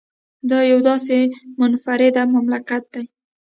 دا 0.49 0.59
یو 0.71 0.79
داسې 0.89 1.17
منفرده 1.59 2.21
مملکت 2.35 2.83
دی 2.93 3.03